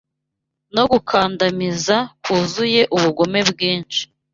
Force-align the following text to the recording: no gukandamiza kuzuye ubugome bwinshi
no 0.75 0.83
gukandamiza 0.91 1.95
kuzuye 2.23 2.81
ubugome 2.95 3.39
bwinshi 3.51 4.01